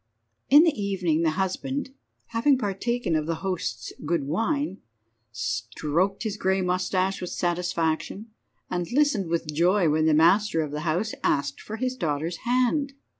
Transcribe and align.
In 0.49 0.63
the 0.63 0.73
evening 0.81 1.21
the 1.21 1.29
husband, 1.37 1.93
having 2.29 2.57
partaken 2.57 3.15
of 3.15 3.27
the 3.27 3.35
host's 3.45 3.93
good 4.03 4.23
wine, 4.23 4.79
stroked 5.31 6.23
his 6.23 6.37
grey 6.37 6.59
moustache 6.61 7.21
with 7.21 7.29
satisfaction, 7.29 8.31
and 8.67 8.91
listened 8.91 9.27
with 9.27 9.53
joy 9.53 9.89
when 9.89 10.07
the 10.07 10.15
master 10.15 10.63
of 10.63 10.71
the 10.71 10.79
house 10.89 11.13
asked 11.23 11.61
for 11.61 11.75
his 11.75 11.95
daughter's 11.95 12.37
hand. 12.37 12.93